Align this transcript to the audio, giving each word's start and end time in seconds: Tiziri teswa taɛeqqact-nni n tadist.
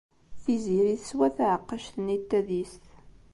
Tiziri 0.43 0.95
teswa 1.01 1.27
taɛeqqact-nni 1.37 2.17
n 2.21 2.23
tadist. 2.29 2.83